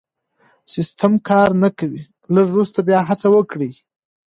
[0.73, 2.03] سيسټم کار نه کوي
[2.35, 3.71] لږ وروسته بیا هڅه وکړئ